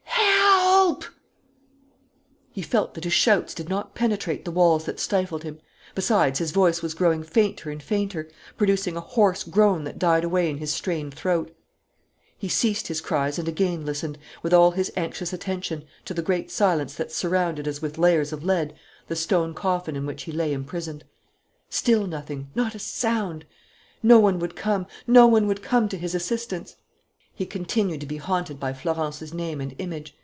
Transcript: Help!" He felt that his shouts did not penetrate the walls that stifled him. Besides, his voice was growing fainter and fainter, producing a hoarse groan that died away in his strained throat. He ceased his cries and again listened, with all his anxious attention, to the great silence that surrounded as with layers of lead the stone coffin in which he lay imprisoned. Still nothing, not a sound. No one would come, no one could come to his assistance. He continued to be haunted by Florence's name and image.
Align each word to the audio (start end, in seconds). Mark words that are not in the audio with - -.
Help!" 0.05 1.05
He 2.53 2.61
felt 2.63 2.93
that 2.93 3.05
his 3.05 3.13
shouts 3.13 3.53
did 3.53 3.69
not 3.69 3.95
penetrate 3.95 4.43
the 4.43 4.51
walls 4.51 4.83
that 4.83 4.99
stifled 4.99 5.43
him. 5.43 5.61
Besides, 5.95 6.39
his 6.39 6.51
voice 6.51 6.81
was 6.81 6.93
growing 6.93 7.23
fainter 7.23 7.71
and 7.71 7.81
fainter, 7.81 8.27
producing 8.57 8.97
a 8.97 9.01
hoarse 9.01 9.45
groan 9.45 9.85
that 9.85 9.97
died 9.97 10.25
away 10.25 10.49
in 10.49 10.57
his 10.57 10.71
strained 10.73 11.13
throat. 11.13 11.55
He 12.37 12.49
ceased 12.49 12.87
his 12.87 12.99
cries 12.99 13.39
and 13.39 13.47
again 13.47 13.85
listened, 13.85 14.17
with 14.43 14.53
all 14.53 14.71
his 14.71 14.91
anxious 14.97 15.31
attention, 15.31 15.85
to 16.03 16.13
the 16.13 16.21
great 16.21 16.51
silence 16.51 16.95
that 16.95 17.11
surrounded 17.11 17.67
as 17.69 17.81
with 17.81 17.97
layers 17.97 18.33
of 18.33 18.43
lead 18.43 18.75
the 19.07 19.15
stone 19.15 19.53
coffin 19.53 19.95
in 19.95 20.05
which 20.05 20.23
he 20.23 20.33
lay 20.33 20.51
imprisoned. 20.51 21.05
Still 21.69 22.05
nothing, 22.05 22.49
not 22.53 22.75
a 22.75 22.79
sound. 22.79 23.45
No 24.03 24.19
one 24.19 24.39
would 24.39 24.57
come, 24.57 24.87
no 25.07 25.25
one 25.25 25.47
could 25.47 25.63
come 25.63 25.87
to 25.87 25.97
his 25.97 26.13
assistance. 26.13 26.75
He 27.33 27.45
continued 27.45 28.01
to 28.01 28.05
be 28.07 28.17
haunted 28.17 28.59
by 28.59 28.73
Florence's 28.73 29.33
name 29.33 29.61
and 29.61 29.73
image. 29.79 30.17